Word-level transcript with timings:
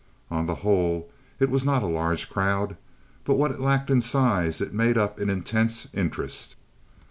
On 0.31 0.47
the 0.47 0.55
whole 0.65 1.11
it 1.39 1.51
was 1.51 1.63
not 1.63 1.83
a 1.83 1.85
large 1.85 2.27
crowd, 2.27 2.75
but 3.23 3.35
what 3.35 3.51
it 3.51 3.59
lacked 3.59 3.91
in 3.91 4.01
size 4.01 4.59
it 4.59 4.73
made 4.73 4.97
up 4.97 5.19
in 5.19 5.29
intense 5.29 5.87
interest. 5.93 6.55